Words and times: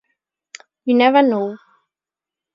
You 0.83 0.95
never 0.95 1.21
know. 1.21 1.57